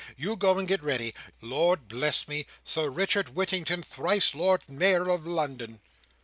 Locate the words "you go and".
0.17-0.67